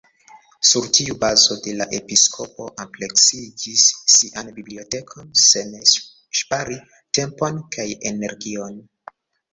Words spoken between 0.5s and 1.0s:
Sur